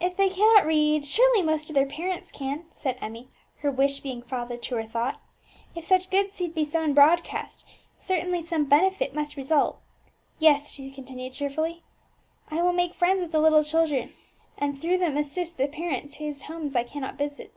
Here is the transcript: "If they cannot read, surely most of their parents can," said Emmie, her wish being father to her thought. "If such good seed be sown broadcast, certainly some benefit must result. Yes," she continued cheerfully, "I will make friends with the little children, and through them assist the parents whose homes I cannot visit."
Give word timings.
"If 0.00 0.16
they 0.16 0.28
cannot 0.28 0.64
read, 0.64 1.04
surely 1.04 1.42
most 1.42 1.68
of 1.68 1.74
their 1.74 1.88
parents 1.88 2.30
can," 2.30 2.66
said 2.76 2.96
Emmie, 3.00 3.30
her 3.62 3.70
wish 3.72 3.98
being 3.98 4.22
father 4.22 4.56
to 4.56 4.76
her 4.76 4.84
thought. 4.84 5.20
"If 5.74 5.84
such 5.84 6.08
good 6.08 6.30
seed 6.30 6.54
be 6.54 6.64
sown 6.64 6.94
broadcast, 6.94 7.64
certainly 7.98 8.42
some 8.42 8.66
benefit 8.66 9.12
must 9.12 9.34
result. 9.36 9.80
Yes," 10.38 10.70
she 10.70 10.88
continued 10.92 11.32
cheerfully, 11.32 11.82
"I 12.48 12.62
will 12.62 12.72
make 12.74 12.94
friends 12.94 13.20
with 13.20 13.32
the 13.32 13.40
little 13.40 13.64
children, 13.64 14.12
and 14.56 14.78
through 14.78 14.98
them 14.98 15.16
assist 15.16 15.56
the 15.56 15.66
parents 15.66 16.18
whose 16.18 16.42
homes 16.42 16.76
I 16.76 16.84
cannot 16.84 17.18
visit." 17.18 17.52